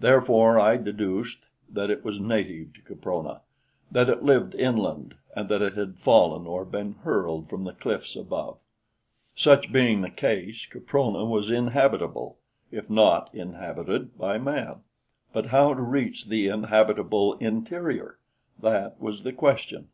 Therefore 0.00 0.58
I 0.58 0.78
deduced 0.78 1.48
that 1.68 1.90
it 1.90 2.02
was 2.02 2.18
native 2.18 2.72
to 2.72 2.80
Caprona 2.80 3.42
that 3.92 4.08
it 4.08 4.22
lived 4.22 4.54
inland, 4.54 5.16
and 5.36 5.50
that 5.50 5.60
it 5.60 5.74
had 5.74 5.98
fallen 5.98 6.46
or 6.46 6.64
been 6.64 6.94
hurled 7.02 7.50
from 7.50 7.64
the 7.64 7.74
cliffs 7.74 8.16
above. 8.16 8.56
Such 9.34 9.70
being 9.70 10.00
the 10.00 10.08
case, 10.08 10.64
Caprona 10.64 11.26
was 11.26 11.50
inhabitable, 11.50 12.38
if 12.70 12.88
not 12.88 13.28
inhabited, 13.34 14.16
by 14.16 14.38
man; 14.38 14.76
but 15.34 15.48
how 15.48 15.74
to 15.74 15.82
reach 15.82 16.24
the 16.28 16.48
inhabitable 16.48 17.34
interior! 17.34 18.18
That 18.58 18.98
was 18.98 19.24
the 19.24 19.32
question. 19.34 19.88